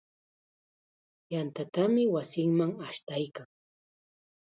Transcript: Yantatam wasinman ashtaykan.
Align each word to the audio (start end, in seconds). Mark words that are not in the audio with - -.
Yantatam 1.33 1.93
wasinman 2.15 2.71
ashtaykan. 2.87 3.47